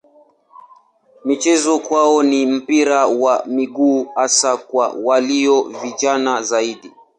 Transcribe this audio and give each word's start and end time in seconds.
Michezo 1.25 1.79
kwao 1.79 2.23
ni 2.23 2.45
mpira 2.45 3.07
wa 3.07 3.43
miguu 3.45 4.05
hasa 4.15 4.57
kwa 4.57 4.87
walio 5.03 5.61
vijana 5.63 6.41
zaidi. 6.43 6.91